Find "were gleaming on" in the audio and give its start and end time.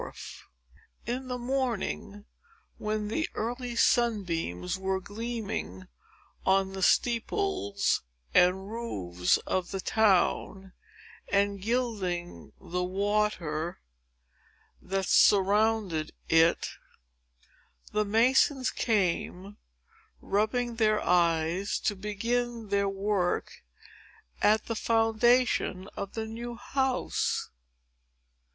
4.75-6.73